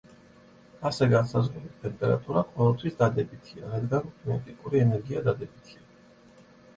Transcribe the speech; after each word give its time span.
ასე 0.89 1.07
განსაზღვრული 1.09 1.67
ტემპერატურა 1.83 2.41
ყოველთვის 2.53 2.97
დადებითია, 3.01 3.65
რადგან 3.73 4.07
კინეტიკური 4.23 4.81
ენერგია 4.87 5.23
დადებითია. 5.29 5.85